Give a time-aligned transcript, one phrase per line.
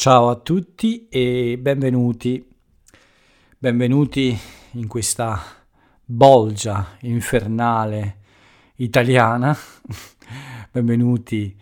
[0.00, 2.42] Ciao a tutti e benvenuti,
[3.58, 4.34] benvenuti
[4.70, 5.38] in questa
[6.02, 8.20] bolgia infernale
[8.76, 9.54] italiana,
[10.72, 11.54] benvenuti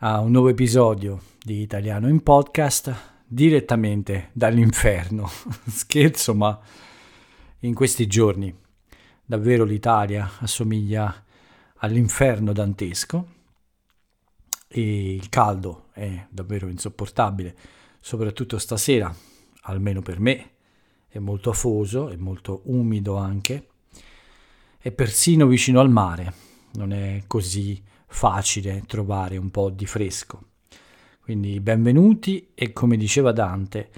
[0.00, 2.94] a un nuovo episodio di Italiano in podcast
[3.26, 5.26] direttamente dall'inferno.
[5.68, 6.60] Scherzo, ma
[7.60, 8.54] in questi giorni
[9.24, 11.24] davvero l'Italia assomiglia
[11.76, 13.26] all'inferno dantesco
[14.68, 17.54] e il caldo è davvero insopportabile,
[18.00, 19.14] soprattutto stasera,
[19.62, 20.50] almeno per me,
[21.08, 23.68] è molto afoso, è molto umido anche,
[24.78, 26.32] è persino vicino al mare,
[26.74, 30.42] non è così facile trovare un po' di fresco.
[31.20, 33.90] Quindi benvenuti e come diceva Dante,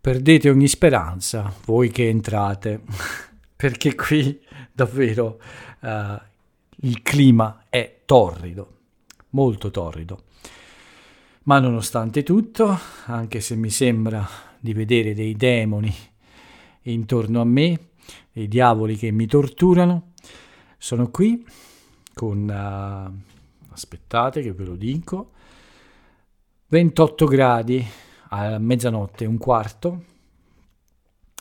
[0.00, 2.82] perdete ogni speranza voi che entrate,
[3.56, 4.38] perché qui
[4.72, 5.40] davvero
[5.80, 6.20] uh,
[6.80, 8.74] il clima è torrido
[9.36, 10.24] molto torrido.
[11.46, 15.94] Ma nonostante tutto, anche se mi sembra di vedere dei demoni
[16.82, 17.90] intorno a me,
[18.32, 20.14] dei diavoli che mi torturano,
[20.76, 21.46] sono qui
[22.14, 25.30] con, uh, aspettate che ve lo dico,
[26.66, 27.86] 28 gradi
[28.30, 30.04] a mezzanotte un quarto,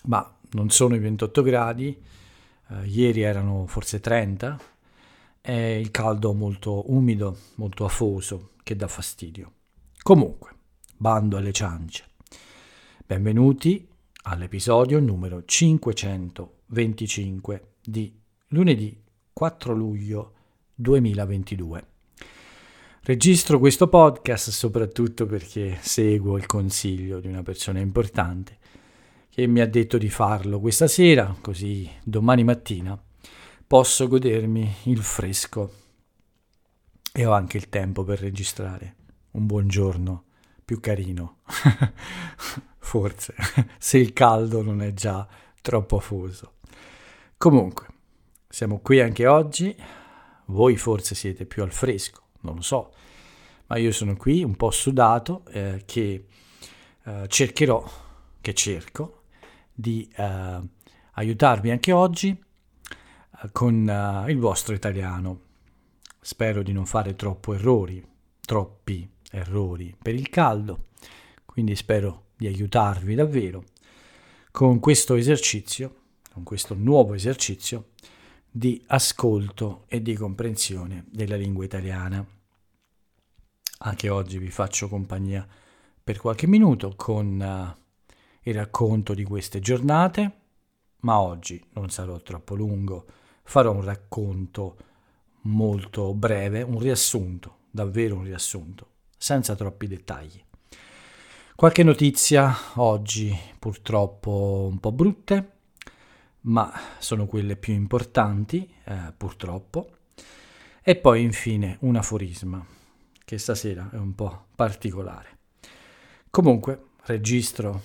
[0.04, 2.00] ma non sono i 28 gradi,
[2.68, 4.60] uh, ieri erano forse 30,
[5.42, 9.55] è il caldo molto umido, molto afoso, che dà fastidio.
[10.06, 10.52] Comunque,
[10.96, 12.04] bando alle ciance.
[13.08, 13.88] Benvenuti
[14.26, 18.16] all'episodio numero 525 di
[18.50, 18.96] lunedì
[19.34, 20.34] 4 luglio
[20.76, 21.88] 2022.
[23.02, 28.60] Registro questo podcast soprattutto perché seguo il consiglio di una persona importante
[29.32, 32.96] che mi ha detto di farlo questa sera, così domani mattina
[33.66, 35.74] posso godermi il fresco
[37.12, 38.98] e ho anche il tempo per registrare
[39.36, 40.24] un buongiorno
[40.64, 41.38] più carino.
[42.78, 43.36] Forse,
[43.78, 45.28] se il caldo non è già
[45.62, 46.54] troppo afoso.
[47.38, 47.88] Comunque,
[48.48, 49.76] siamo qui anche oggi.
[50.48, 52.94] Voi forse siete più al fresco, non lo so,
[53.66, 56.28] ma io sono qui un po' sudato eh, che
[57.04, 57.84] eh, cercherò,
[58.40, 59.24] che cerco,
[59.74, 60.62] di eh,
[61.14, 62.40] aiutarvi anche oggi
[63.52, 65.42] con uh, il vostro italiano.
[66.22, 68.04] Spero di non fare troppo errori,
[68.42, 70.88] troppi errori per il caldo,
[71.46, 73.64] quindi spero di aiutarvi davvero
[74.52, 77.90] con questo esercizio, con questo nuovo esercizio
[78.50, 82.26] di ascolto e di comprensione della lingua italiana.
[83.80, 85.46] Anche oggi vi faccio compagnia
[86.02, 90.40] per qualche minuto con uh, il racconto di queste giornate,
[91.02, 93.06] ma oggi non sarò troppo lungo.
[93.44, 94.78] Farò un racconto
[95.42, 100.44] molto breve, un riassunto, davvero un riassunto, senza troppi dettagli.
[101.56, 105.52] Qualche notizia oggi purtroppo un po' brutte,
[106.42, 109.90] ma sono quelle più importanti, eh, purtroppo.
[110.82, 112.64] E poi infine un aforisma,
[113.24, 115.38] che stasera è un po' particolare.
[116.30, 117.82] Comunque, registro,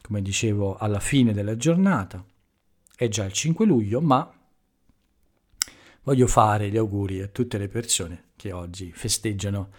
[0.00, 2.24] come dicevo, alla fine della giornata,
[2.96, 4.32] è già il 5 luglio, ma
[6.02, 9.70] voglio fare gli auguri a tutte le persone che oggi festeggiano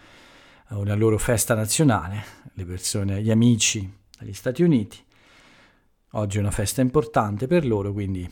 [0.76, 2.24] una loro festa nazionale,
[2.54, 4.98] le persone, gli amici degli Stati Uniti.
[6.12, 8.30] Oggi è una festa importante per loro, quindi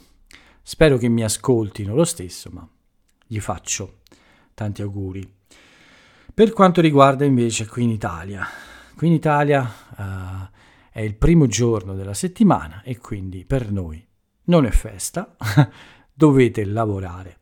[0.62, 2.68] spero che mi ascoltino lo stesso, ma
[3.26, 4.00] gli faccio
[4.54, 5.38] tanti auguri.
[6.32, 8.46] Per quanto riguarda invece qui in Italia,
[8.96, 9.62] qui in Italia
[9.96, 10.48] uh,
[10.90, 14.06] è il primo giorno della settimana e quindi per noi
[14.44, 15.36] non è festa,
[16.12, 17.38] dovete lavorare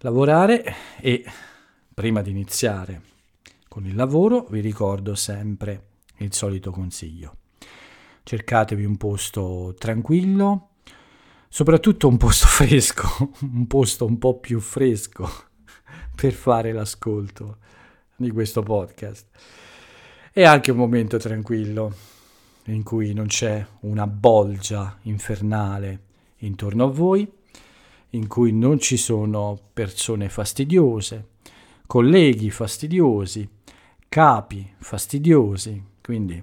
[0.00, 1.24] lavorare e
[1.92, 3.02] prima di iniziare
[3.70, 7.36] con il lavoro vi ricordo sempre il solito consiglio.
[8.24, 10.70] Cercatevi un posto tranquillo,
[11.48, 15.30] soprattutto un posto fresco, un posto un po' più fresco
[16.16, 17.58] per fare l'ascolto
[18.16, 19.28] di questo podcast.
[20.32, 21.94] E anche un momento tranquillo
[22.64, 26.06] in cui non c'è una bolgia infernale
[26.38, 27.32] intorno a voi
[28.10, 31.28] in cui non ci sono persone fastidiose,
[31.86, 33.48] colleghi fastidiosi,
[34.10, 36.42] capi fastidiosi, quindi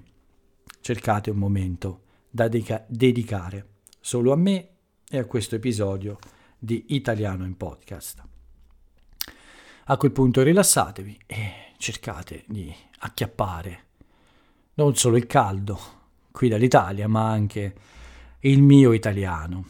[0.80, 3.66] cercate un momento da dedica- dedicare
[4.00, 4.68] solo a me
[5.06, 6.16] e a questo episodio
[6.58, 8.22] di Italiano in podcast.
[9.84, 13.84] A quel punto rilassatevi e cercate di acchiappare
[14.74, 15.78] non solo il caldo
[16.30, 17.74] qui dall'Italia, ma anche
[18.40, 19.66] il mio italiano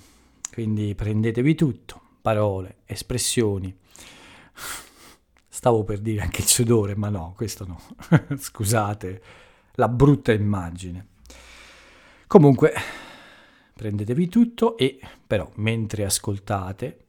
[0.52, 3.76] quindi prendetevi tutto, parole, espressioni.
[5.58, 7.80] Stavo per dire anche il sudore, ma no, questo no.
[8.38, 9.22] Scusate
[9.72, 11.04] la brutta immagine.
[12.28, 12.72] Comunque,
[13.74, 17.06] prendetevi tutto e però mentre ascoltate,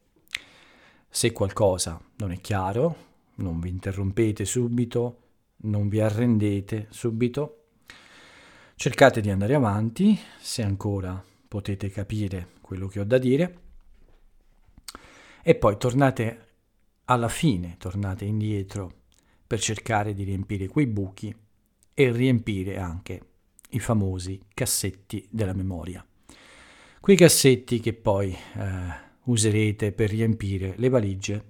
[1.07, 2.95] se qualcosa non è chiaro,
[3.35, 5.19] non vi interrompete subito,
[5.57, 7.65] non vi arrendete subito,
[8.73, 13.59] cercate di andare avanti, se ancora potete capire quello che ho da dire,
[15.43, 16.47] e poi tornate
[17.09, 18.91] alla fine, tornate indietro
[19.45, 21.35] per cercare di riempire quei buchi
[21.94, 23.21] e riempire anche
[23.71, 26.06] i famosi cassetti della memoria.
[27.00, 28.38] Quei cassetti che poi eh,
[29.23, 31.44] userete per riempire le valigie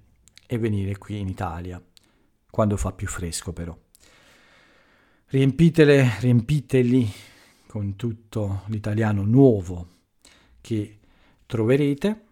[0.48, 1.84] e venire qui in Italia,
[2.50, 3.78] quando fa più fresco però.
[5.26, 7.12] Riempitele, riempiteli
[7.68, 9.88] con tutto l'italiano nuovo
[10.62, 11.00] che
[11.46, 12.24] troverete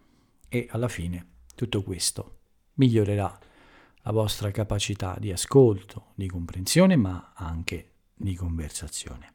[0.48, 1.26] e alla fine
[1.56, 2.37] tutto questo
[2.78, 3.40] migliorerà
[4.02, 9.34] la vostra capacità di ascolto, di comprensione, ma anche di conversazione.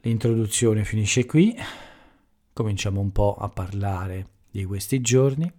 [0.00, 1.54] L'introduzione finisce qui,
[2.52, 5.50] cominciamo un po' a parlare di questi giorni.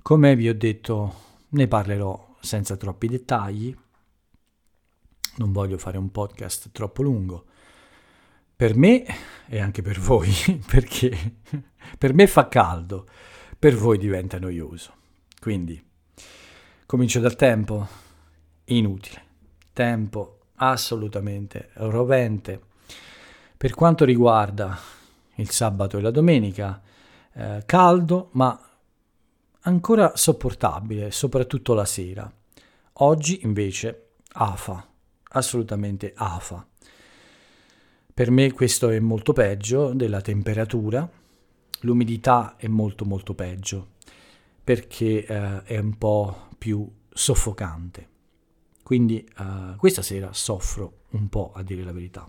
[0.00, 1.14] Come vi ho detto,
[1.50, 3.76] ne parlerò senza troppi dettagli,
[5.36, 7.46] non voglio fare un podcast troppo lungo.
[8.54, 9.04] Per me
[9.48, 10.30] e anche per voi,
[10.66, 11.40] perché
[11.98, 13.06] per me fa caldo,
[13.58, 15.00] per voi diventa noioso.
[15.42, 15.84] Quindi
[16.86, 17.88] comincio dal tempo
[18.66, 19.24] inutile,
[19.72, 22.60] tempo assolutamente rovente.
[23.56, 24.78] Per quanto riguarda
[25.34, 26.80] il sabato e la domenica,
[27.32, 28.56] eh, caldo ma
[29.62, 32.32] ancora sopportabile, soprattutto la sera.
[32.98, 34.86] Oggi invece afa,
[35.30, 36.64] assolutamente afa.
[38.14, 41.10] Per me questo è molto peggio della temperatura,
[41.80, 43.91] l'umidità è molto molto peggio
[44.64, 48.08] perché eh, è un po' più soffocante.
[48.82, 52.28] Quindi eh, questa sera soffro un po' a dire la verità.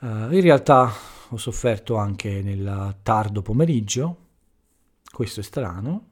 [0.00, 0.90] Uh, in realtà
[1.28, 4.16] ho sofferto anche nel tardo pomeriggio,
[5.12, 6.08] questo è strano.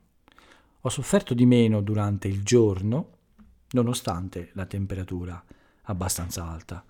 [0.83, 3.13] Ho sofferto di meno durante il giorno,
[3.71, 5.43] nonostante la temperatura
[5.85, 6.85] abbastanza alta.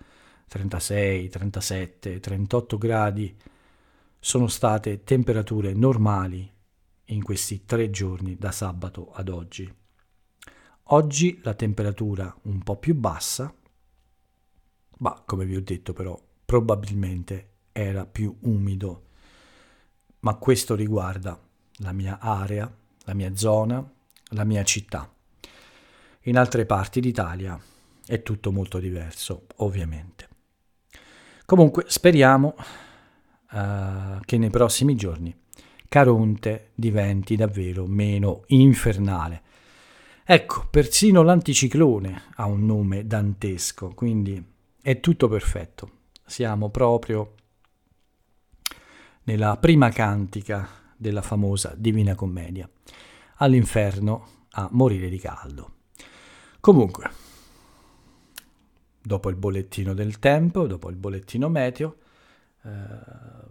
[0.49, 3.37] 36, 37, 38 gradi
[4.19, 6.51] sono state temperature normali
[7.11, 9.73] in questi tre giorni da sabato ad oggi.
[10.91, 13.53] Oggi la temperatura un po' più bassa,
[14.99, 19.09] ma come vi ho detto però probabilmente era più umido,
[20.21, 21.39] ma questo riguarda
[21.77, 22.73] la mia area,
[23.05, 23.87] la mia zona,
[24.31, 25.13] la mia città.
[26.23, 27.59] In altre parti d'Italia
[28.07, 30.29] è tutto molto diverso, ovviamente.
[31.45, 32.55] Comunque speriamo
[33.53, 35.35] uh, che nei prossimi giorni
[35.89, 39.43] Caronte diventi davvero meno infernale.
[40.25, 44.43] Ecco, persino l'anticiclone ha un nome dantesco, quindi
[44.81, 45.97] è tutto perfetto
[46.29, 47.35] siamo proprio
[49.25, 52.69] nella prima cantica della famosa Divina Commedia,
[53.37, 55.73] all'inferno a morire di caldo.
[56.61, 57.11] Comunque,
[59.01, 61.97] dopo il bollettino del tempo, dopo il bollettino meteo,
[62.63, 62.71] eh,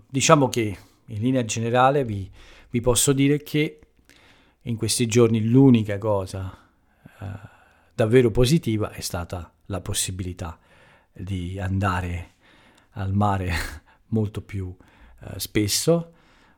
[0.07, 0.77] diciamo che
[1.07, 2.29] in linea generale vi,
[2.69, 3.79] vi, posso dire che
[4.61, 6.69] in questi giorni l'unica cosa
[7.19, 7.25] eh,
[7.93, 10.59] davvero positiva è stata la possibilità
[11.11, 12.33] di andare
[12.91, 13.51] al mare
[14.09, 14.75] molto più
[15.21, 16.13] eh, spesso,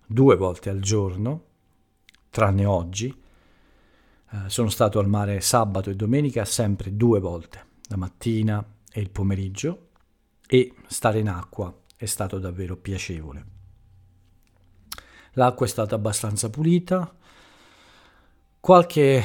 [0.05, 1.45] due volte al giorno,
[2.29, 3.07] tranne oggi.
[4.31, 9.09] Eh, sono stato al mare sabato e domenica sempre due volte, la mattina e il
[9.09, 9.87] pomeriggio,
[10.47, 13.57] e stare in acqua è stato davvero piacevole.
[15.33, 17.15] L'acqua è stata abbastanza pulita,
[18.59, 19.23] qualche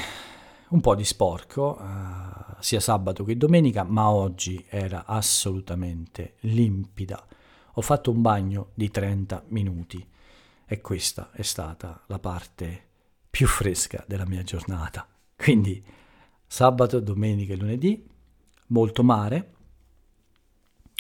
[0.68, 7.25] un po' di sporco, uh, sia sabato che domenica, ma oggi era assolutamente limpida.
[7.75, 10.06] Ho fatto un bagno di 30 minuti
[10.66, 12.88] e questa è stata la parte
[13.30, 15.06] più fresca della mia giornata.
[15.37, 15.84] Quindi
[16.46, 18.06] sabato, domenica e lunedì,
[18.68, 19.52] molto mare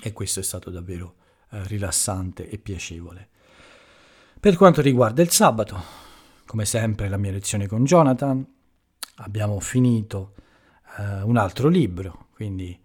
[0.02, 1.14] e questo è stato davvero
[1.50, 3.28] eh, rilassante e piacevole.
[4.44, 5.82] Per quanto riguarda il sabato,
[6.44, 8.46] come sempre la mia lezione con Jonathan,
[9.14, 10.34] abbiamo finito
[10.98, 12.78] eh, un altro libro, quindi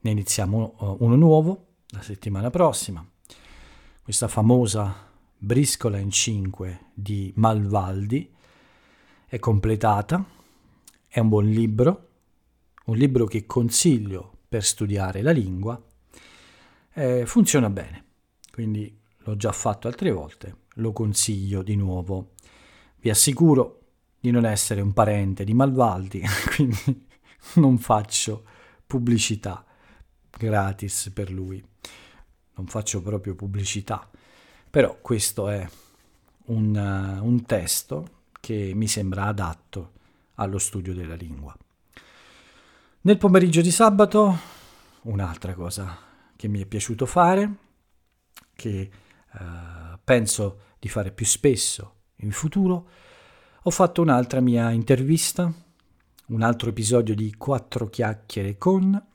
[0.00, 3.02] ne iniziamo eh, uno nuovo la settimana prossima.
[4.02, 5.08] Questa famosa
[5.38, 8.30] Briscola in 5 di Malvaldi
[9.26, 10.22] è completata,
[11.08, 12.08] è un buon libro,
[12.84, 15.82] un libro che consiglio per studiare la lingua,
[16.92, 18.04] eh, funziona bene,
[18.52, 22.32] quindi l'ho già fatto altre volte, lo consiglio di nuovo.
[22.98, 23.80] Vi assicuro
[24.18, 26.22] di non essere un parente di Malvaldi,
[26.54, 27.06] quindi
[27.54, 28.44] non faccio
[28.86, 29.64] pubblicità
[30.30, 31.64] gratis per lui.
[32.54, 34.08] Non faccio proprio pubblicità,
[34.70, 35.68] però questo è
[36.46, 38.08] un, uh, un testo
[38.40, 39.92] che mi sembra adatto
[40.34, 41.56] allo studio della lingua.
[43.02, 44.38] Nel pomeriggio di sabato,
[45.02, 45.98] un'altra cosa
[46.34, 47.54] che mi è piaciuto fare,
[48.54, 48.90] che
[49.32, 52.88] uh, penso di fare più spesso in futuro,
[53.62, 55.52] ho fatto un'altra mia intervista,
[56.28, 59.06] un altro episodio di Quattro chiacchiere con.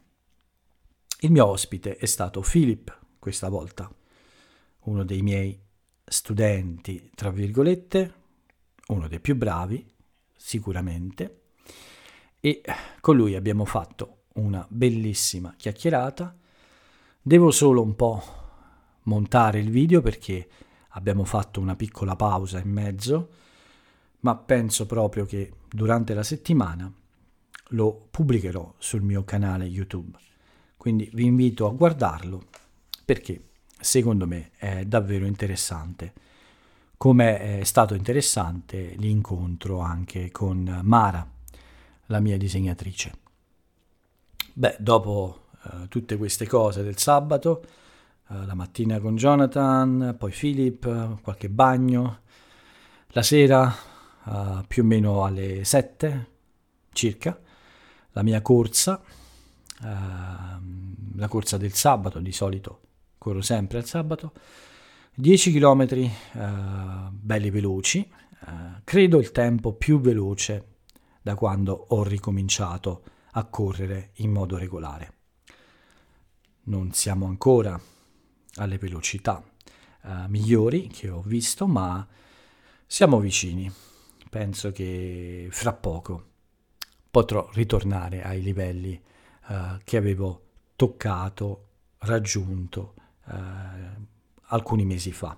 [1.22, 3.90] Il mio ospite è stato Philip questa volta,
[4.82, 5.58] uno dei miei
[6.04, 8.14] studenti, tra virgolette,
[8.88, 9.90] uno dei più bravi,
[10.36, 11.44] sicuramente,
[12.42, 12.62] e
[13.00, 16.36] con lui abbiamo fatto una bellissima chiacchierata.
[17.22, 18.24] Devo solo un po'
[19.04, 20.50] montare il video perché
[20.92, 23.30] abbiamo fatto una piccola pausa in mezzo,
[24.22, 26.92] ma penso proprio che durante la settimana
[27.70, 30.18] lo pubblicherò sul mio canale YouTube.
[30.78, 32.46] Quindi vi invito a guardarlo
[33.06, 36.14] perché secondo me è davvero interessante.
[36.98, 41.28] Come è stato interessante l'incontro anche con Mara,
[42.08, 43.14] la mia disegnatrice.
[44.54, 47.64] Beh, dopo uh, tutte queste cose del sabato,
[48.32, 52.22] uh, la mattina con Jonathan, poi Philip, qualche bagno,
[53.08, 53.74] la sera
[54.24, 56.28] uh, più o meno alle 7
[56.94, 57.40] circa,
[58.12, 59.02] la mia corsa,
[59.84, 62.82] la corsa del sabato, di solito
[63.18, 64.34] corro sempre al sabato,
[65.14, 68.10] 10 km uh, belli veloci,
[68.48, 70.78] uh, credo il tempo più veloce
[71.22, 75.14] da quando ho ricominciato a correre in modo regolare.
[76.64, 77.80] Non siamo ancora
[78.56, 79.44] alle velocità
[80.02, 82.06] uh, migliori che ho visto, ma
[82.86, 83.72] siamo vicini.
[84.30, 86.30] Penso che fra poco
[87.10, 89.02] potrò ritornare ai livelli
[89.48, 91.68] uh, che avevo toccato,
[92.00, 92.94] raggiunto
[93.26, 93.34] uh,
[94.44, 95.38] alcuni mesi fa.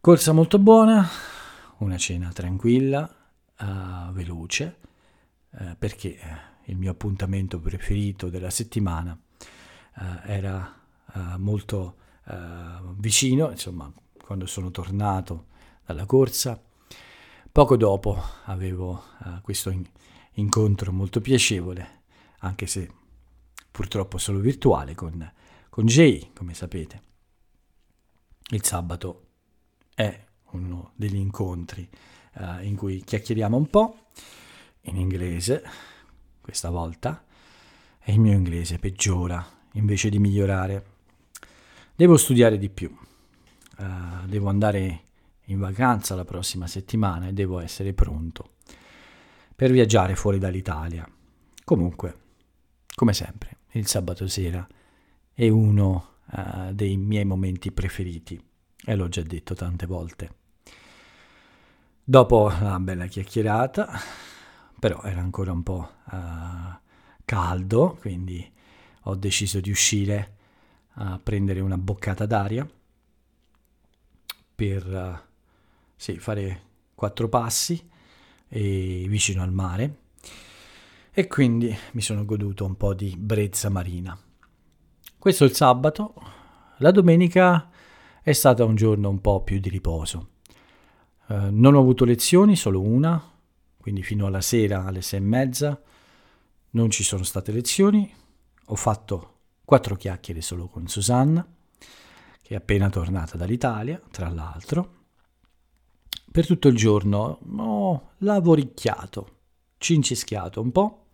[0.00, 1.06] Corsa molto buona,
[1.78, 3.12] una cena tranquilla,
[3.58, 4.78] uh, veloce,
[5.50, 6.18] uh, perché
[6.64, 9.18] il mio appuntamento preferito della settimana
[9.96, 10.02] uh,
[11.12, 11.96] era molto
[12.96, 15.46] vicino, insomma, quando sono tornato
[15.84, 16.60] dalla corsa.
[17.50, 19.02] Poco dopo avevo
[19.42, 19.84] questo in-
[20.34, 22.02] incontro molto piacevole,
[22.40, 22.88] anche se
[23.70, 25.32] purtroppo solo virtuale, con,
[25.68, 27.02] con Jay, come sapete.
[28.50, 29.26] Il sabato
[29.94, 31.88] è uno degli incontri
[32.34, 34.10] uh, in cui chiacchieriamo un po'
[34.82, 35.62] in inglese,
[36.40, 37.24] questa volta,
[37.98, 40.89] e il mio inglese peggiora invece di migliorare.
[42.00, 42.90] Devo studiare di più,
[43.76, 45.02] uh, devo andare
[45.48, 48.52] in vacanza la prossima settimana e devo essere pronto
[49.54, 51.06] per viaggiare fuori dall'Italia.
[51.62, 52.18] Comunque,
[52.94, 54.66] come sempre, il sabato sera
[55.34, 58.42] è uno uh, dei miei momenti preferiti
[58.82, 60.34] e l'ho già detto tante volte.
[62.02, 64.00] Dopo una bella chiacchierata,
[64.78, 66.78] però era ancora un po' uh,
[67.26, 68.50] caldo, quindi
[69.02, 70.38] ho deciso di uscire
[71.02, 72.68] a prendere una boccata d'aria
[74.54, 75.18] per uh,
[75.96, 76.62] sì, fare
[76.94, 77.88] quattro passi
[78.52, 79.98] vicino al mare
[81.12, 84.18] e quindi mi sono goduto un po' di brezza marina.
[85.18, 86.14] Questo è il sabato,
[86.78, 87.70] la domenica
[88.22, 90.28] è stato un giorno un po' più di riposo.
[91.28, 93.22] Uh, non ho avuto lezioni, solo una,
[93.78, 95.80] quindi fino alla sera alle sei e mezza
[96.70, 98.12] non ci sono state lezioni.
[98.66, 99.39] Ho fatto
[99.70, 101.46] quattro chiacchiere solo con Susanna,
[102.42, 104.94] che è appena tornata dall'Italia, tra l'altro.
[106.28, 109.36] Per tutto il giorno ho lavoricchiato,
[109.78, 111.06] cincischiato un po'.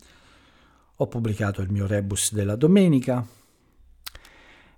[0.95, 3.23] Ho pubblicato il mio rebus della domenica,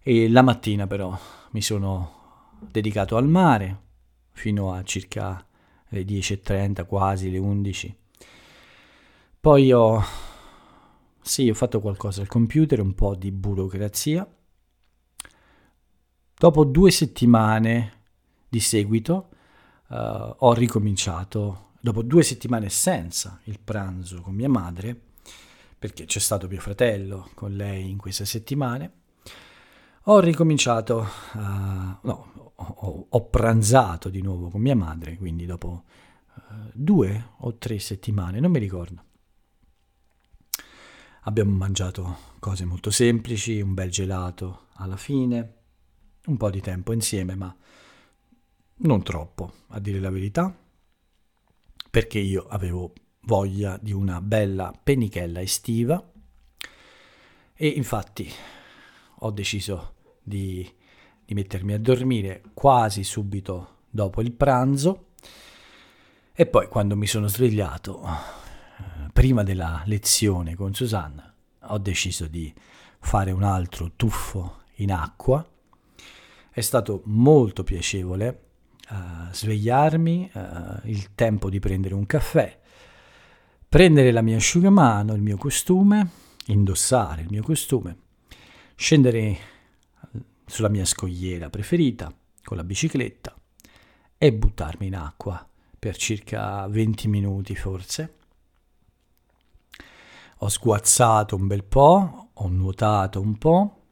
[0.03, 1.17] e la mattina però
[1.53, 3.83] mi sono dedicato al mare
[4.33, 5.47] fino a circa
[5.91, 7.97] le 10.30, quasi le 11.
[9.39, 10.05] Poi ho,
[11.29, 14.27] sì, ho fatto qualcosa al computer, un po' di burocrazia.
[16.35, 17.93] Dopo due settimane
[18.49, 19.29] di seguito
[19.89, 19.95] uh,
[20.39, 24.99] ho ricominciato, dopo due settimane senza il pranzo con mia madre,
[25.79, 28.93] perché c'è stato mio fratello con lei in queste settimane,
[30.05, 35.85] ho ricominciato, uh, no, ho, ho, pranzato di nuovo con mia madre, quindi dopo
[36.35, 39.03] uh, due o tre settimane, non mi ricordo.
[41.29, 45.57] Abbiamo mangiato cose molto semplici, un bel gelato alla fine,
[46.25, 47.55] un po' di tempo insieme, ma
[48.77, 50.57] non troppo, a dire la verità,
[51.91, 52.95] perché io avevo
[53.25, 56.03] voglia di una bella pennichella estiva
[57.53, 58.27] E infatti
[59.17, 60.67] ho deciso di,
[61.27, 65.09] di mettermi a dormire quasi subito dopo il pranzo
[66.33, 68.37] e poi quando mi sono svegliato,
[69.19, 72.55] prima della lezione con Susanna, ho deciso di
[73.01, 75.45] fare un altro tuffo in acqua.
[76.53, 78.43] È stato molto piacevole
[78.89, 78.95] uh,
[79.33, 80.41] svegliarmi, uh,
[80.85, 82.61] il tempo di prendere un caffè,
[83.69, 86.11] prendere la mia asciugamano, il mio costume,
[86.47, 87.97] indossare il mio costume,
[88.77, 89.37] scendere
[90.47, 93.37] sulla mia scogliera preferita con la bicicletta
[94.17, 95.45] e buttarmi in acqua
[95.77, 98.13] per circa 20 minuti forse.
[100.41, 103.83] Ho sguazzato un bel po', ho nuotato un po'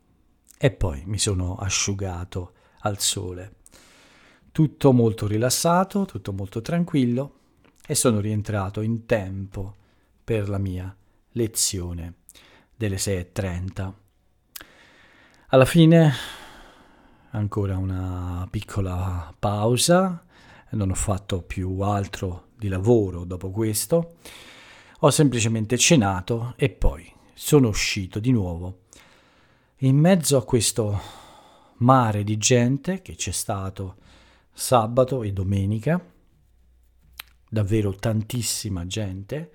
[0.57, 3.57] e poi mi sono asciugato al sole.
[4.53, 7.39] Tutto molto rilassato, tutto molto tranquillo
[7.85, 9.75] e sono rientrato in tempo
[10.23, 10.95] per la mia
[11.33, 12.15] lezione
[12.77, 13.93] delle 6.30.
[15.49, 16.13] Alla fine
[17.31, 20.25] ancora una piccola pausa,
[20.71, 24.15] non ho fatto più altro di lavoro dopo questo,
[25.01, 28.85] ho semplicemente cenato e poi sono uscito di nuovo
[29.81, 30.99] in mezzo a questo
[31.79, 33.97] mare di gente che c'è stato
[34.51, 36.03] sabato e domenica,
[37.47, 39.51] davvero tantissima gente,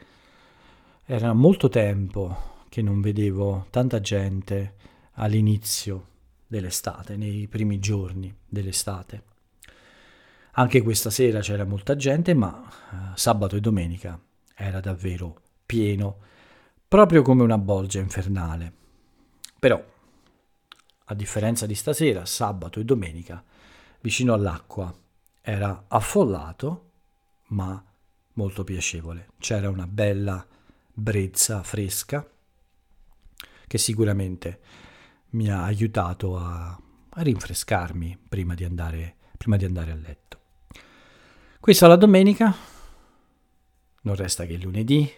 [1.06, 4.76] era molto tempo che non vedevo tanta gente
[5.14, 6.10] all'inizio
[6.46, 9.24] dell'estate, nei primi giorni dell'estate.
[10.52, 14.20] Anche questa sera c'era molta gente, ma eh, sabato e domenica
[14.62, 16.18] era davvero pieno,
[16.88, 18.72] proprio come una bolgia infernale.
[19.60, 19.84] Però,
[21.06, 23.44] a differenza di stasera, sabato e domenica,
[24.02, 24.94] vicino all'acqua
[25.42, 26.90] era affollato,
[27.48, 27.84] ma
[28.34, 29.30] molto piacevole.
[29.40, 30.46] C'era una bella
[30.94, 32.28] brezza fresca
[33.68, 34.60] che sicuramente
[35.30, 36.70] mi ha aiutato a,
[37.10, 40.40] a rinfrescarmi prima di, andare, prima di andare a letto.
[41.60, 42.54] Questa è la domenica,
[44.02, 45.10] non resta che lunedì.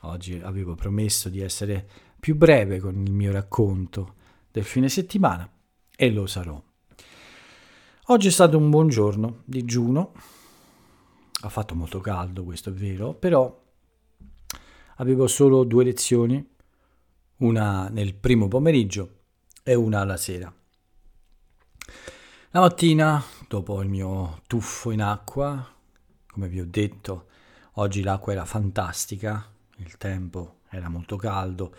[0.00, 4.14] Oggi avevo promesso di essere più breve con il mio racconto
[4.50, 5.50] del fine settimana
[5.94, 6.62] e lo sarò.
[8.08, 10.12] Oggi è stato un buon giorno, digiuno,
[11.40, 13.64] ha fatto molto caldo, questo è vero, però
[14.96, 16.54] avevo solo due lezioni,
[17.38, 19.18] una nel primo pomeriggio
[19.62, 20.52] e una alla sera.
[22.50, 25.74] La mattina, dopo il mio tuffo in acqua,
[26.26, 27.26] come vi ho detto,
[27.76, 29.44] oggi l'acqua era fantastica,
[29.76, 31.74] il tempo era molto caldo,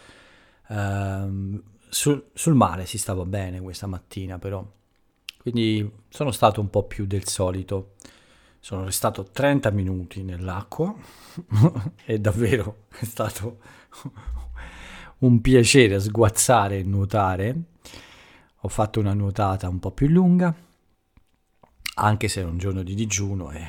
[0.70, 4.66] ehm, sul, sul mare si stava bene questa mattina però,
[5.40, 7.94] quindi sono stato un po' più del solito.
[8.60, 10.94] Sono restato 30 minuti nell'acqua
[12.04, 13.60] e davvero è stato
[15.20, 17.62] un piacere sguazzare e nuotare
[18.62, 20.54] ho fatto una nuotata un po' più lunga,
[21.96, 23.66] anche se era un giorno di digiuno e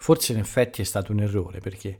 [0.00, 1.98] forse in effetti è stato un errore perché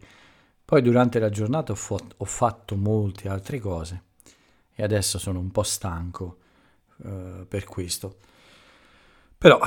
[0.64, 4.04] poi durante la giornata ho, fo- ho fatto molte altre cose
[4.74, 6.38] e adesso sono un po' stanco
[6.96, 8.16] uh, per questo.
[9.36, 9.60] Però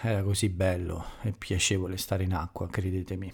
[0.00, 3.32] era così bello e piacevole stare in acqua, credetemi.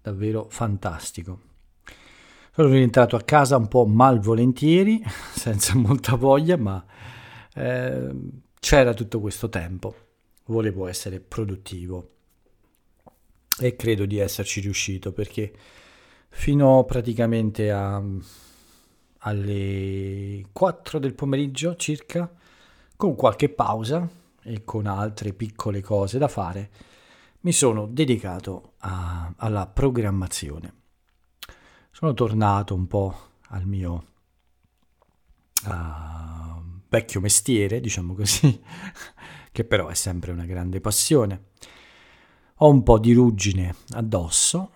[0.00, 1.40] Davvero fantastico.
[2.54, 5.02] Sono rientrato a casa un po' malvolentieri,
[5.34, 6.82] senza molta voglia, ma
[7.54, 8.10] eh,
[8.58, 9.94] c'era tutto questo tempo,
[10.46, 12.19] volevo essere produttivo
[13.66, 15.52] e credo di esserci riuscito perché
[16.30, 18.02] fino praticamente a,
[19.18, 22.32] alle 4 del pomeriggio circa,
[22.96, 24.08] con qualche pausa
[24.42, 26.70] e con altre piccole cose da fare,
[27.40, 30.74] mi sono dedicato a, alla programmazione.
[31.90, 33.16] Sono tornato un po'
[33.48, 34.04] al mio...
[35.62, 36.40] Uh,
[36.88, 38.60] vecchio mestiere, diciamo così,
[39.52, 41.48] che però è sempre una grande passione.
[42.62, 44.72] Ho un po' di ruggine addosso,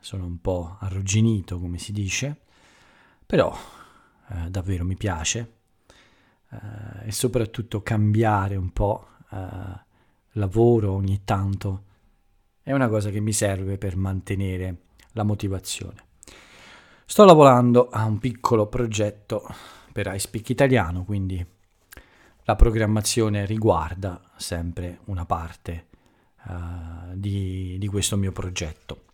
[0.00, 2.40] sono un po' arrugginito, come si dice,
[3.26, 3.54] però
[4.30, 5.56] eh, davvero mi piace
[6.50, 9.36] eh, e soprattutto cambiare un po' eh,
[10.32, 11.82] lavoro ogni tanto
[12.62, 16.04] è una cosa che mi serve per mantenere la motivazione.
[17.04, 19.46] Sto lavorando a un piccolo progetto
[19.92, 21.46] per iSpeak Italiano, quindi
[22.44, 25.87] la programmazione riguarda sempre una parte
[26.46, 29.04] uh, di, di questo mio progetto.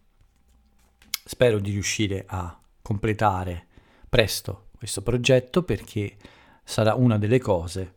[1.24, 3.66] Spero di riuscire a completare
[4.08, 6.16] presto questo progetto perché
[6.62, 7.94] sarà una delle cose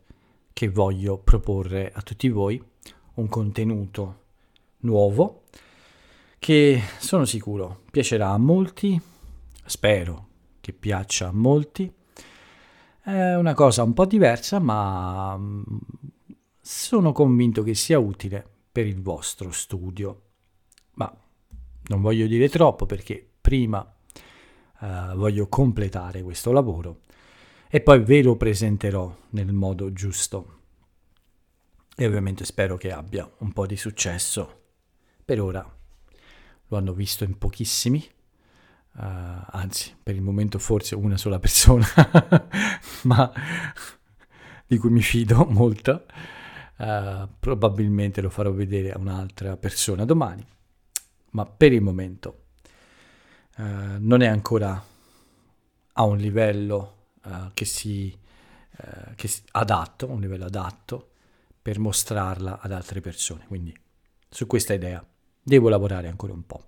[0.52, 2.62] che voglio proporre a tutti voi,
[3.14, 4.22] un contenuto
[4.78, 5.42] nuovo
[6.38, 9.00] che sono sicuro piacerà a molti,
[9.64, 10.26] spero
[10.60, 11.92] che piaccia a molti
[13.02, 15.62] È una cosa un po' diversa, ma mm,
[16.60, 20.22] sono convinto che sia utile per il vostro studio.
[20.94, 21.12] Ma
[21.88, 23.80] non voglio dire troppo perché prima
[24.80, 27.00] uh, voglio completare questo lavoro
[27.68, 30.56] e poi ve lo presenterò nel modo giusto.
[31.94, 34.62] E ovviamente spero che abbia un po' di successo.
[35.24, 35.76] Per ora
[36.68, 38.02] lo hanno visto in pochissimi,
[38.94, 41.86] uh, anzi per il momento forse una sola persona,
[43.04, 43.32] ma
[44.66, 46.06] di cui mi fido molto.
[46.78, 50.46] Uh, probabilmente lo farò vedere a un'altra persona domani,
[51.30, 52.44] ma per il momento
[53.56, 54.80] uh, non è ancora
[55.94, 58.16] a un livello uh, che si
[59.16, 61.10] che si, adatto, un livello adatto
[61.60, 63.44] per mostrarla ad altre persone.
[63.48, 63.76] Quindi
[64.28, 65.04] su questa idea
[65.42, 66.62] devo lavorare ancora un po'.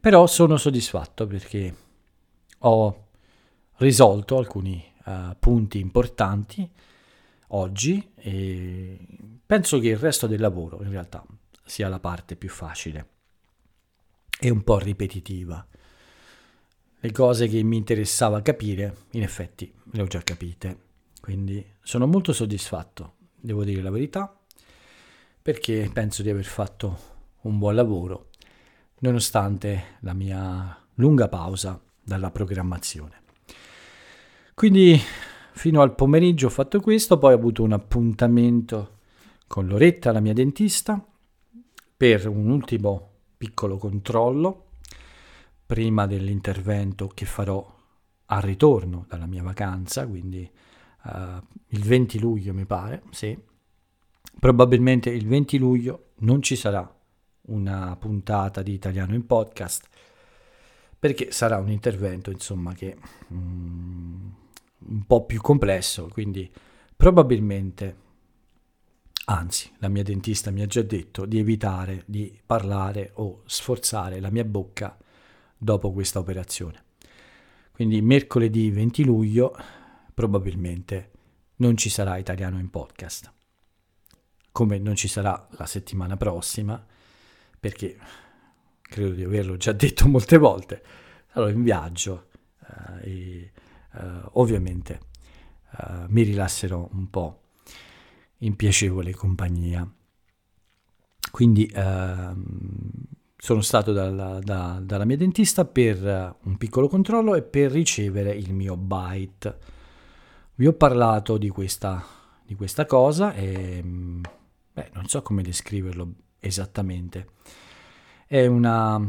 [0.00, 1.76] Però sono soddisfatto perché
[2.60, 3.06] ho
[3.76, 4.82] risolto alcuni
[5.38, 6.72] punti importanti
[7.48, 8.98] oggi e
[9.44, 11.24] penso che il resto del lavoro in realtà
[11.64, 13.08] sia la parte più facile
[14.38, 15.66] e un po' ripetitiva.
[16.98, 20.84] Le cose che mi interessava capire, in effetti, le ho già capite.
[21.20, 24.38] Quindi sono molto soddisfatto, devo dire la verità,
[25.42, 28.30] perché penso di aver fatto un buon lavoro,
[29.00, 33.22] nonostante la mia lunga pausa dalla programmazione.
[34.54, 35.00] Quindi
[35.56, 38.98] Fino al pomeriggio ho fatto questo, poi ho avuto un appuntamento
[39.46, 41.02] con Loretta, la mia dentista,
[41.96, 44.66] per un ultimo piccolo controllo
[45.64, 47.74] prima dell'intervento che farò
[48.26, 50.48] al ritorno dalla mia vacanza, quindi
[51.04, 51.10] uh,
[51.68, 53.36] il 20 luglio mi pare, sì.
[54.38, 56.86] Probabilmente il 20 luglio non ci sarà
[57.46, 59.88] una puntata di italiano in podcast
[60.98, 62.96] perché sarà un intervento insomma che
[63.32, 64.28] mm,
[64.88, 66.50] un po' più complesso, quindi
[66.96, 67.96] probabilmente,
[69.26, 74.30] anzi, la mia dentista mi ha già detto di evitare di parlare o sforzare la
[74.30, 74.96] mia bocca
[75.56, 76.84] dopo questa operazione.
[77.72, 79.56] Quindi mercoledì 20 luglio
[80.14, 81.10] probabilmente
[81.56, 83.32] non ci sarà italiano in podcast.
[84.50, 86.82] Come non ci sarà la settimana prossima,
[87.60, 87.98] perché
[88.80, 90.82] credo di averlo già detto molte volte,
[91.30, 92.28] sarò in viaggio
[93.02, 93.52] eh, e
[94.32, 95.00] ovviamente
[95.78, 97.40] uh, mi rilasserò un po'
[98.38, 99.88] in piacevole compagnia.
[101.30, 102.42] Quindi uh,
[103.36, 108.52] sono stato dalla, da, dalla, mia dentista per un piccolo controllo e per ricevere il
[108.54, 109.58] mio bite.
[110.54, 112.02] Vi ho parlato di questa,
[112.42, 117.28] di questa cosa e beh, non so come descriverlo esattamente.
[118.26, 119.00] È, una,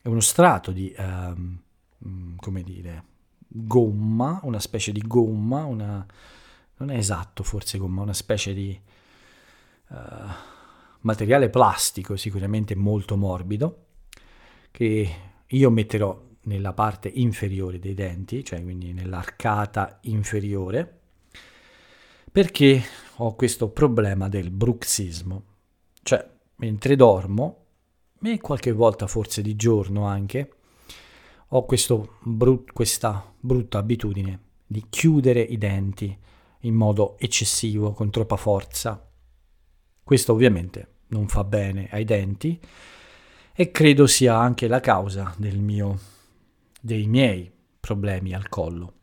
[0.00, 3.04] è uno strato di, um, come dire,
[3.52, 6.06] gomma, una specie di gomma, una,
[6.76, 8.80] non è esatto forse gomma, una specie di
[9.88, 9.96] uh,
[11.00, 13.86] materiale plastico sicuramente molto morbido
[14.70, 15.14] che
[15.46, 21.00] io metterò nella parte inferiore dei denti, cioè quindi nell'arcata inferiore,
[22.30, 22.82] perché
[23.16, 25.42] ho questo problema del bruxismo,
[26.02, 27.56] cioè mentre dormo,
[28.22, 30.52] e qualche volta forse di giorno anche,
[31.52, 31.64] ho
[32.22, 36.16] brut, questa brutta abitudine di chiudere i denti
[36.60, 39.04] in modo eccessivo, con troppa forza.
[40.02, 42.60] Questo ovviamente non fa bene ai denti
[43.52, 45.98] e credo sia anche la causa mio,
[46.80, 48.94] dei miei problemi al collo.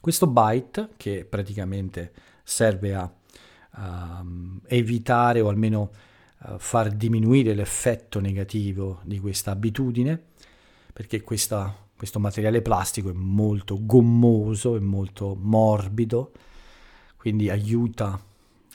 [0.00, 2.12] Questo bite, che praticamente
[2.44, 3.12] serve a
[3.76, 5.90] uh, evitare o almeno
[6.42, 10.32] uh, far diminuire l'effetto negativo di questa abitudine,
[10.94, 16.30] perché questa, questo materiale plastico è molto gommoso, è molto morbido,
[17.16, 18.18] quindi aiuta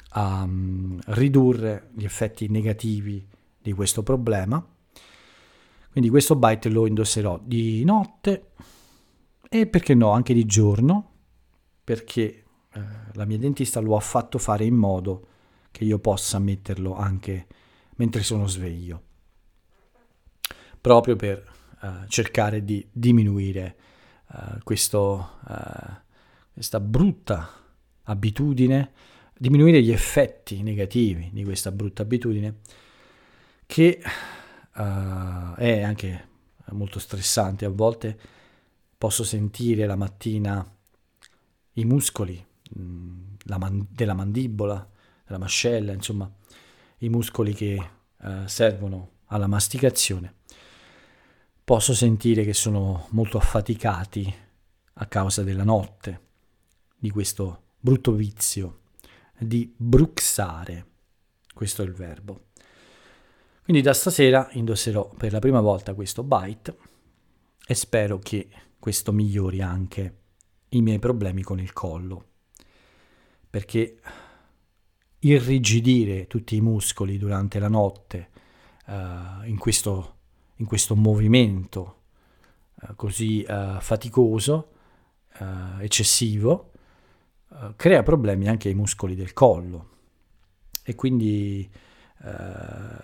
[0.09, 3.25] a um, ridurre gli effetti negativi
[3.61, 4.61] di questo problema.
[5.91, 8.51] Quindi questo bite lo indosserò di notte
[9.47, 11.11] e perché no anche di giorno,
[11.85, 12.81] perché eh,
[13.13, 15.27] la mia dentista lo ha fatto fare in modo
[15.71, 17.47] che io possa metterlo anche
[17.95, 19.03] mentre sono sveglio,
[20.81, 23.75] proprio per uh, cercare di diminuire
[24.27, 25.93] uh, questo, uh,
[26.53, 27.49] questa brutta
[28.03, 28.91] abitudine,
[29.37, 32.57] diminuire gli effetti negativi di questa brutta abitudine
[33.65, 34.01] che
[34.71, 36.27] è anche
[36.71, 37.65] molto stressante.
[37.65, 38.17] A volte
[38.97, 40.65] posso sentire la mattina
[41.73, 43.23] i muscoli mh, mm,
[43.57, 44.89] man- della mandibola,
[45.25, 46.31] della mascella, insomma,
[46.99, 47.89] i muscoli che
[48.45, 50.38] servono alla masticazione
[51.69, 54.35] posso sentire che sono molto affaticati
[54.93, 56.21] a causa della notte,
[56.97, 58.79] di questo brutto vizio
[59.37, 60.87] di bruxare.
[61.53, 62.47] Questo è il verbo.
[63.61, 66.75] Quindi da stasera indosserò per la prima volta questo bite
[67.67, 70.21] e spero che questo migliori anche
[70.69, 72.29] i miei problemi con il collo.
[73.47, 73.99] Perché
[75.19, 78.29] irrigidire tutti i muscoli durante la notte
[78.87, 80.18] uh, in, questo,
[80.59, 82.01] in, questo, movimento
[82.75, 84.73] uh, così uh, faticoso,
[85.79, 86.71] eccessivo,
[87.77, 89.89] crea problemi anche ai muscoli del collo.
[90.83, 91.69] E quindi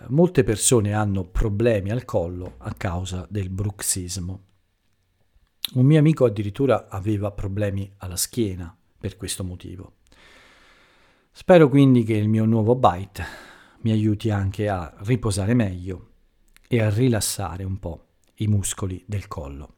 [0.07, 4.41] molte persone hanno problemi al collo a causa del bruxismo.
[5.75, 9.99] Un mio amico addirittura aveva problemi alla schiena per questo motivo.
[11.31, 13.23] Spero quindi che il mio nuovo bite
[13.81, 16.14] mi aiuti anche a riposare meglio
[16.67, 19.73] e a rilassare un po' i muscoli del collo.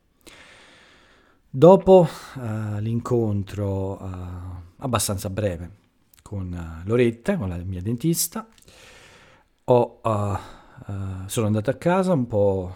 [1.50, 4.08] Dopo uh, l'incontro uh,
[4.78, 5.72] abbastanza breve
[6.22, 8.48] con uh, Loretta, con la mia dentista,
[9.70, 10.02] ho,
[11.26, 12.76] sono andato a casa un po'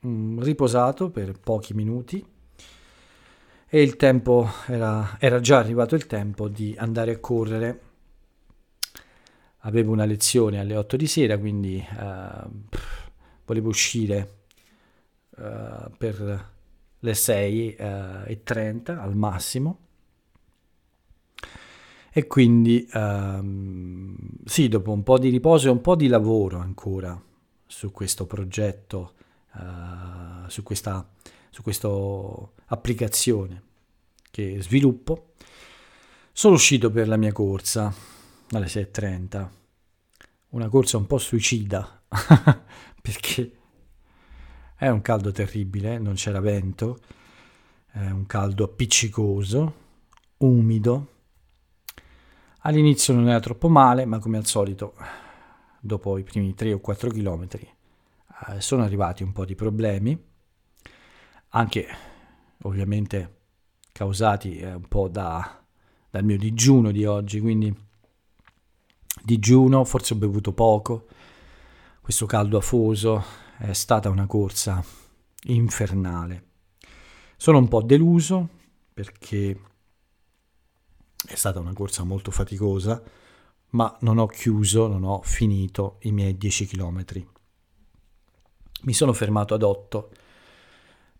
[0.00, 2.24] um, riposato per pochi minuti
[3.72, 7.80] e il tempo era, era già arrivato il tempo di andare a correre.
[9.64, 12.50] Avevo una lezione alle 8 di sera, quindi uh,
[13.50, 14.42] volevo uscire
[15.36, 16.48] uh, per
[17.00, 17.84] le 6 uh,
[18.26, 19.78] e 30 al massimo.
[22.12, 27.20] E quindi um, sì, dopo un po' di riposo e un po' di lavoro ancora
[27.66, 29.14] su questo progetto,
[29.54, 31.08] uh, su questa
[31.52, 31.88] su questa
[32.66, 33.62] applicazione
[34.30, 35.32] che sviluppo,
[36.32, 37.92] sono uscito per la mia corsa
[38.50, 39.48] alle 6.30.
[40.50, 42.02] Una corsa un po' suicida,
[43.02, 43.52] perché
[44.76, 47.00] è un caldo terribile, non c'era vento,
[47.90, 49.74] è un caldo appiccicoso,
[50.38, 51.06] umido.
[52.60, 54.94] All'inizio non era troppo male, ma come al solito,
[55.80, 57.68] dopo i primi 3 o 4 chilometri,
[58.48, 60.28] eh, sono arrivati un po' di problemi
[61.50, 61.86] anche
[62.62, 63.38] ovviamente
[63.92, 65.62] causati eh, un po' da,
[66.10, 67.74] dal mio digiuno di oggi, quindi
[69.22, 71.06] digiuno, forse ho bevuto poco,
[72.10, 73.24] questo caldo afoso,
[73.56, 74.84] è stata una corsa
[75.44, 76.44] infernale.
[77.36, 78.48] Sono un po' deluso
[78.92, 79.60] perché
[81.24, 83.00] è stata una corsa molto faticosa,
[83.68, 87.04] ma non ho chiuso, non ho finito i miei 10 km.
[88.82, 90.10] Mi sono fermato ad 8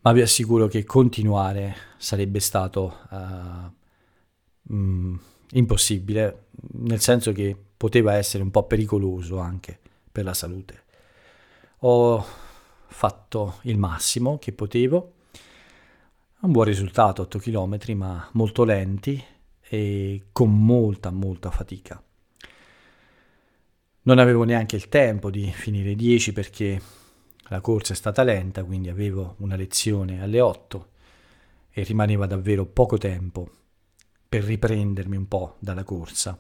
[0.01, 5.17] ma vi assicuro che continuare sarebbe stato uh, mm,
[5.53, 9.79] impossibile, nel senso che poteva essere un po' pericoloso anche
[10.11, 10.85] per la salute.
[11.81, 12.25] Ho
[12.87, 15.15] fatto il massimo che potevo,
[16.41, 19.23] un buon risultato, 8 km, ma molto lenti
[19.61, 22.03] e con molta, molta fatica.
[24.03, 26.81] Non avevo neanche il tempo di finire 10 perché
[27.45, 30.89] la corsa è stata lenta, quindi avevo una lezione alle 8
[31.71, 33.49] e rimaneva davvero poco tempo
[34.29, 36.39] per riprendermi un po' dalla corsa.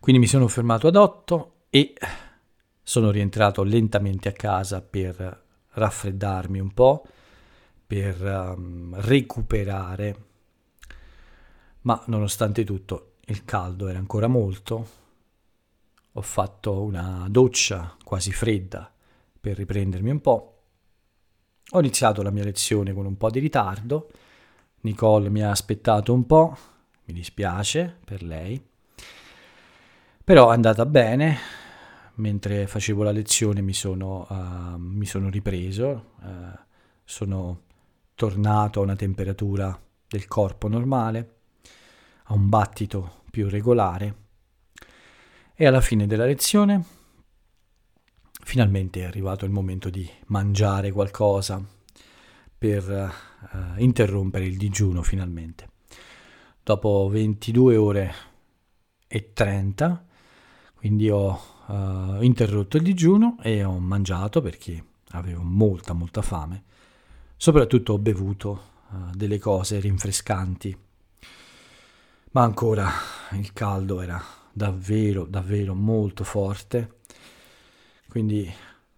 [0.00, 1.92] Quindi mi sono fermato ad 8 e
[2.82, 7.04] sono rientrato lentamente a casa per raffreddarmi un po',
[7.86, 10.24] per um, recuperare,
[11.82, 14.88] ma nonostante tutto il caldo era ancora molto.
[16.12, 18.90] Ho fatto una doccia quasi fredda
[19.38, 20.62] per riprendermi un po'.
[21.72, 24.08] Ho iniziato la mia lezione con un po' di ritardo.
[24.80, 26.56] Nicole mi ha aspettato un po',
[27.04, 28.64] mi dispiace per lei.
[30.24, 31.64] Però è andata bene.
[32.16, 36.58] Mentre facevo la lezione mi sono, uh, mi sono ripreso, uh,
[37.04, 37.62] sono
[38.14, 41.34] tornato a una temperatura del corpo normale,
[42.24, 44.24] a un battito più regolare
[45.54, 46.84] e alla fine della lezione
[48.42, 51.62] finalmente è arrivato il momento di mangiare qualcosa
[52.56, 55.68] per uh, interrompere il digiuno finalmente.
[56.62, 58.14] Dopo 22 ore
[59.06, 60.06] e 30,
[60.74, 66.64] quindi ho uh, interrotto il digiuno e ho mangiato perché avevo molta molta fame.
[67.36, 70.76] Soprattutto ho bevuto uh, delle cose rinfrescanti.
[72.32, 72.90] Ma ancora
[73.32, 76.96] il caldo era davvero davvero molto forte
[78.16, 78.50] quindi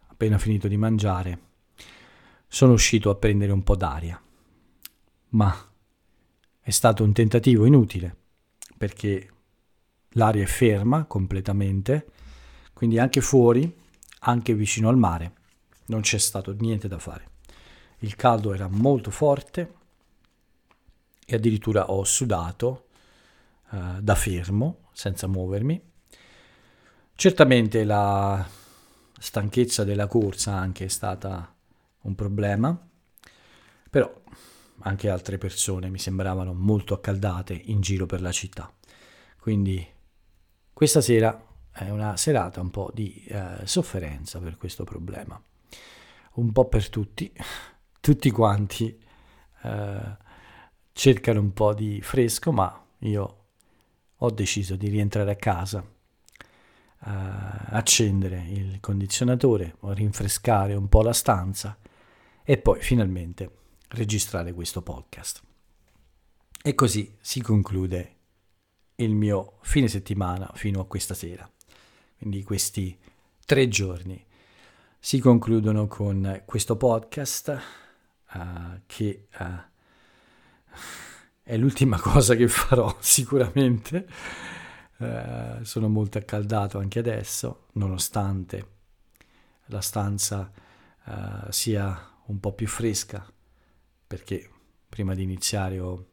[0.06, 1.40] appena finito di mangiare
[2.46, 4.22] sono uscito a prendere un po' d'aria.
[5.30, 5.52] Ma
[6.60, 8.14] è stato un tentativo inutile
[8.76, 9.28] perché
[10.10, 12.06] l'aria è ferma completamente,
[12.78, 13.76] quindi anche fuori,
[14.20, 15.32] anche vicino al mare,
[15.86, 17.30] non c'è stato niente da fare.
[17.98, 19.74] Il caldo era molto forte
[21.26, 22.86] e addirittura ho sudato
[23.70, 25.82] uh, da fermo, senza muovermi.
[27.16, 28.48] Certamente la
[29.18, 31.52] stanchezza della corsa anche è stata
[32.02, 32.80] un problema,
[33.90, 34.08] però
[34.82, 38.72] anche altre persone mi sembravano molto accaldate in giro per la città.
[39.36, 39.84] Quindi
[40.72, 41.46] questa sera
[41.78, 45.40] è una serata un po' di eh, sofferenza per questo problema,
[46.34, 47.32] un po' per tutti,
[48.00, 48.98] tutti quanti
[49.62, 50.16] eh,
[50.92, 53.44] cercano un po' di fresco, ma io
[54.16, 57.10] ho deciso di rientrare a casa, eh,
[57.70, 61.78] accendere il condizionatore, rinfrescare un po' la stanza
[62.42, 63.50] e poi finalmente
[63.90, 65.42] registrare questo podcast.
[66.60, 68.16] E così si conclude
[68.96, 71.48] il mio fine settimana fino a questa sera.
[72.18, 72.98] Quindi questi
[73.46, 74.22] tre giorni
[74.98, 77.60] si concludono con questo podcast
[78.34, 79.44] uh, che uh,
[81.44, 84.08] è l'ultima cosa che farò sicuramente.
[84.96, 88.66] Uh, sono molto accaldato anche adesso, nonostante
[89.66, 90.50] la stanza
[91.48, 93.26] sia un po' più fresca,
[94.06, 94.50] perché
[94.86, 96.08] prima di iniziare ho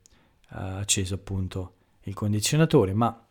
[0.48, 3.25] acceso appunto il condizionatore, ma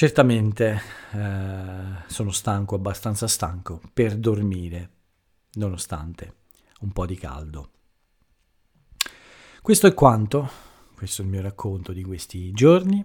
[0.00, 0.80] certamente
[1.12, 4.90] eh, sono stanco, abbastanza stanco per dormire,
[5.56, 6.36] nonostante
[6.80, 7.70] un po' di caldo.
[9.60, 10.48] Questo è quanto,
[10.94, 13.04] questo è il mio racconto di questi giorni.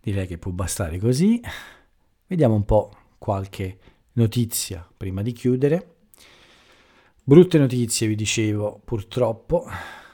[0.00, 1.40] Direi che può bastare così.
[2.28, 3.78] Vediamo un po' qualche
[4.12, 5.96] notizia prima di chiudere.
[7.24, 9.66] Brutte notizie, vi dicevo, purtroppo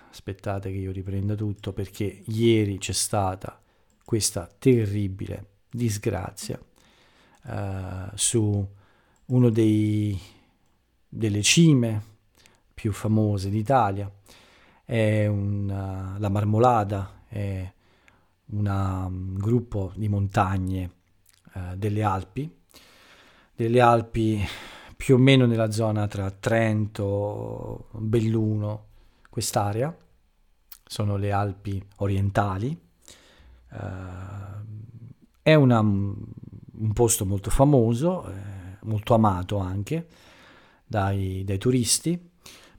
[0.09, 3.63] aspettate che io riprenda tutto perché ieri c'è stata
[4.03, 6.59] questa terribile disgrazia
[7.45, 8.67] uh, su
[9.51, 10.19] dei,
[11.09, 12.03] delle cime
[12.75, 14.11] più famose d'Italia,
[14.85, 17.73] è una, la Marmolada, è
[18.47, 20.91] una, un gruppo di montagne
[21.55, 22.55] uh, delle Alpi,
[23.55, 24.45] delle Alpi
[24.97, 28.85] più o meno nella zona tra Trento, Belluno,
[29.31, 29.95] quest'area,
[30.85, 32.79] sono le Alpi orientali.
[33.69, 34.56] Uh,
[35.47, 40.09] è una, un posto molto famoso, eh, molto amato anche
[40.85, 42.31] dai, dai, turisti.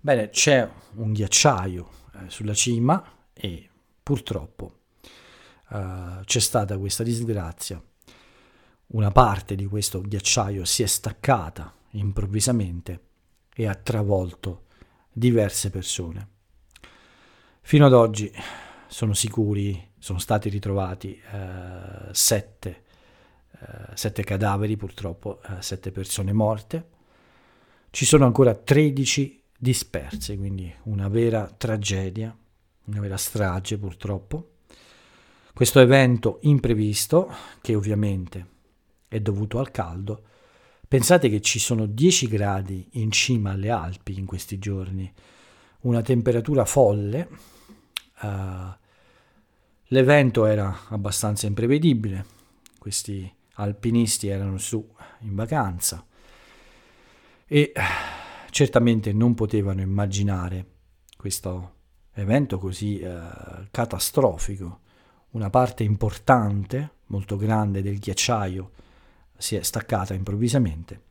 [0.02, 3.02] Bene, c'è un ghiacciaio eh, sulla cima
[3.32, 3.70] e
[4.04, 4.80] purtroppo
[5.70, 7.82] uh, c'è stata questa disgrazia.
[8.88, 13.02] Una parte di questo ghiacciaio si è staccata improvvisamente
[13.56, 14.66] e ha travolto
[15.14, 16.28] diverse persone.
[17.62, 18.30] Fino ad oggi
[18.88, 22.84] sono sicuri, sono stati ritrovati eh, sette,
[23.60, 26.90] eh, sette, cadaveri, purtroppo eh, sette persone morte.
[27.90, 32.36] Ci sono ancora 13 disperse, quindi una vera tragedia,
[32.86, 34.52] una vera strage purtroppo.
[35.54, 38.46] Questo evento imprevisto, che ovviamente
[39.08, 40.24] è dovuto al caldo,
[40.88, 45.12] pensate che ci sono 10 gradi in cima alle Alpi in questi giorni,
[45.82, 47.56] una temperatura folle,
[48.22, 48.74] Uh,
[49.88, 52.26] l'evento era abbastanza imprevedibile,
[52.80, 54.86] questi alpinisti erano su
[55.20, 56.06] in vacanza
[57.46, 57.72] e
[58.50, 60.66] certamente non potevano immaginare
[61.16, 61.76] questo
[62.14, 64.82] evento così uh, catastrofico.
[65.32, 68.72] Una parte importante, molto grande del ghiacciaio
[69.38, 71.02] si è staccata improvvisamente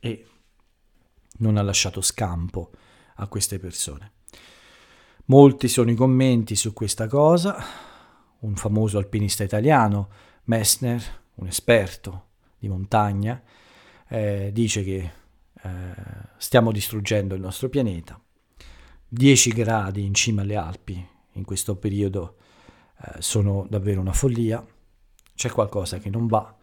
[0.00, 0.26] e
[1.38, 2.70] non ha lasciato scampo
[3.16, 4.12] a queste persone.
[5.26, 7.56] Molti sono i commenti su questa cosa.
[8.40, 10.08] Un famoso alpinista italiano,
[10.44, 11.02] Messner,
[11.34, 12.26] un esperto
[12.58, 13.40] di montagna,
[14.08, 15.10] eh, dice che
[15.62, 15.70] eh,
[16.36, 18.20] stiamo distruggendo il nostro pianeta.
[19.08, 22.36] 10 gradi in cima alle Alpi in questo periodo
[23.00, 24.64] eh, sono davvero una follia.
[25.34, 26.54] C'è qualcosa che non va.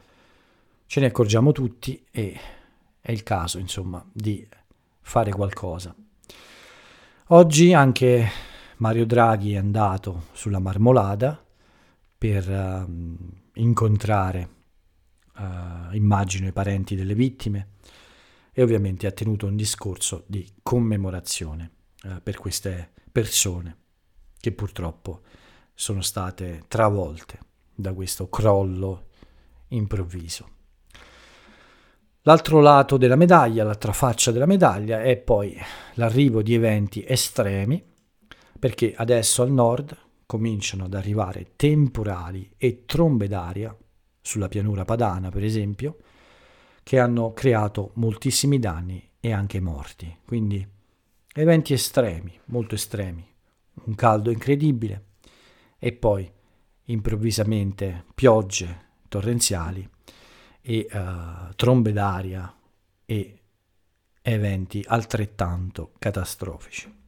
[0.86, 2.38] Ce ne accorgiamo tutti e
[3.00, 4.46] è il caso, insomma, di
[5.02, 5.96] fare qualcosa.
[7.28, 8.48] Oggi anche
[8.80, 11.44] Mario Draghi è andato sulla Marmolada
[12.18, 12.90] per uh,
[13.56, 14.50] incontrare,
[15.36, 17.72] uh, immagino, i parenti delle vittime
[18.54, 21.72] e ovviamente ha tenuto un discorso di commemorazione
[22.04, 23.78] uh, per queste persone
[24.40, 25.24] che purtroppo
[25.74, 27.40] sono state travolte
[27.76, 29.08] da questo crollo
[29.70, 30.48] improvviso.
[32.22, 35.58] L'altro lato della medaglia, l'altra faccia della medaglia è poi
[35.96, 37.88] l'arrivo di eventi estremi
[38.60, 43.76] perché adesso al nord cominciano ad arrivare temporali e trombe d'aria,
[44.22, 45.98] sulla pianura padana per esempio,
[46.84, 50.18] che hanno creato moltissimi danni e anche morti.
[50.26, 50.68] Quindi
[51.34, 53.26] eventi estremi, molto estremi,
[53.86, 55.06] un caldo incredibile
[55.80, 56.30] e poi
[56.86, 59.88] improvvisamente piogge torrenziali
[60.62, 62.54] e uh, trombe d'aria
[63.06, 63.42] e
[64.22, 66.99] eventi altrettanto catastrofici.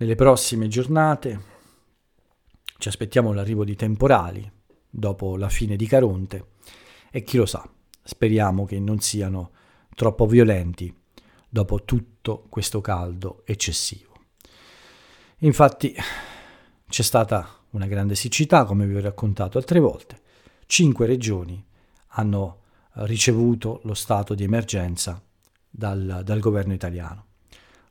[0.00, 1.42] Nelle prossime giornate
[2.78, 4.48] ci aspettiamo l'arrivo di temporali
[4.88, 6.50] dopo la fine di Caronte
[7.10, 7.68] e chi lo sa,
[8.04, 9.50] speriamo che non siano
[9.96, 10.96] troppo violenti
[11.48, 14.12] dopo tutto questo caldo eccessivo.
[15.38, 15.92] Infatti
[16.88, 20.20] c'è stata una grande siccità, come vi ho raccontato altre volte.
[20.66, 21.66] Cinque regioni
[22.10, 22.60] hanno
[22.98, 25.20] ricevuto lo stato di emergenza
[25.68, 27.26] dal, dal governo italiano.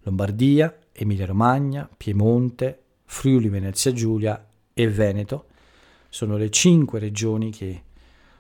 [0.04, 5.46] Lombardia, Emilia-Romagna, Piemonte, Friuli Venezia Giulia e Veneto
[6.10, 7.84] sono le cinque regioni che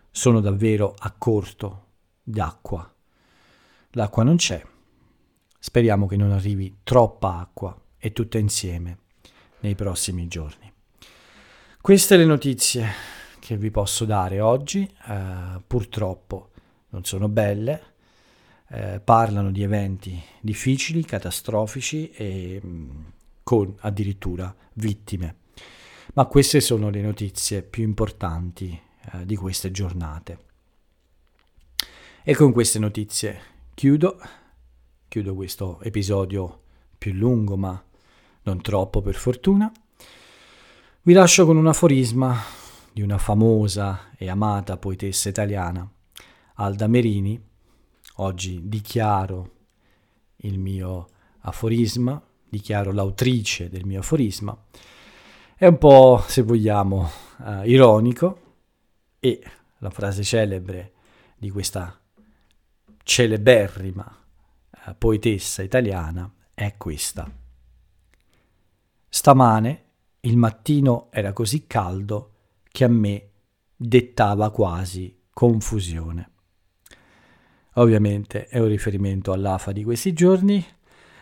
[0.09, 1.85] sono davvero a corto
[2.23, 2.91] d'acqua.
[3.91, 4.63] L'acqua non c'è.
[5.59, 8.97] Speriamo che non arrivi troppa acqua e tutta insieme
[9.59, 10.71] nei prossimi giorni.
[11.79, 12.87] Queste le notizie
[13.39, 16.49] che vi posso dare oggi, eh, purtroppo
[16.89, 17.95] non sono belle,
[18.69, 22.89] eh, parlano di eventi difficili, catastrofici e mm,
[23.43, 25.35] con addirittura vittime.
[26.13, 28.79] Ma queste sono le notizie più importanti
[29.13, 30.45] eh, di queste giornate.
[32.23, 33.39] E con queste notizie
[33.73, 34.19] chiudo,
[35.07, 36.63] chiudo questo episodio
[36.97, 37.81] più lungo ma
[38.43, 39.71] non troppo per fortuna.
[41.03, 42.35] Vi lascio con un aforisma
[42.91, 45.89] di una famosa e amata poetessa italiana,
[46.55, 47.39] Alda Merini.
[48.19, 49.51] Oggi dichiaro
[50.37, 51.09] il mio
[51.41, 54.57] aforisma, dichiaro l'autrice del mio aforisma.
[55.55, 58.41] È un po', se vogliamo, uh, ironico
[59.19, 59.41] e
[59.79, 60.93] la frase celebre
[61.37, 61.99] di questa
[63.03, 64.25] celeberrima
[64.85, 67.31] uh, poetessa italiana è questa.
[69.09, 69.83] Stamane
[70.21, 73.29] il mattino era così caldo che a me
[73.75, 76.31] dettava quasi confusione.
[77.77, 80.63] Ovviamente è un riferimento all'afa di questi giorni,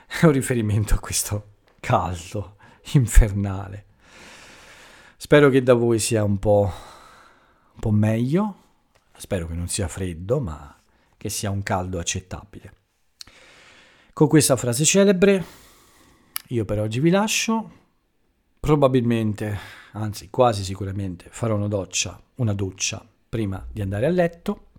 [0.08, 2.58] è un riferimento a questo caldo
[2.93, 3.86] infernale.
[5.18, 6.72] Spero che da voi sia un po',
[7.74, 8.56] un po' meglio,
[9.16, 10.76] spero che non sia freddo, ma
[11.18, 12.74] che sia un caldo accettabile.
[14.14, 15.45] Con questa frase celebre
[16.47, 17.84] io per oggi vi lascio,
[18.66, 19.60] Probabilmente,
[19.91, 24.70] anzi quasi sicuramente, farò una doccia, una doccia prima di andare a letto.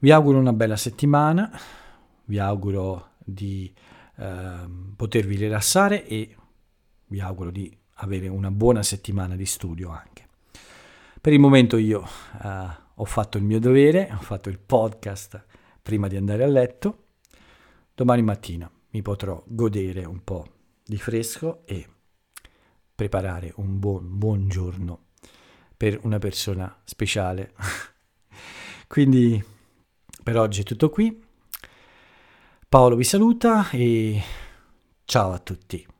[0.00, 1.50] Vi auguro una bella settimana,
[2.26, 3.74] vi auguro di
[4.14, 6.36] eh, potervi rilassare e
[7.06, 10.28] vi auguro di avere una buona settimana di studio anche.
[11.20, 12.04] Per il momento io
[12.40, 15.44] eh, ho fatto il mio dovere, ho fatto il podcast
[15.82, 17.06] prima di andare a letto.
[17.92, 20.46] Domani mattina mi potrò godere un po'
[20.84, 21.84] di fresco e
[22.94, 25.06] preparare un buon, buon giorno
[25.76, 27.52] per una persona speciale.
[28.86, 29.56] Quindi
[30.28, 31.24] per oggi è tutto qui.
[32.68, 34.22] Paolo vi saluta e
[35.06, 35.97] ciao a tutti.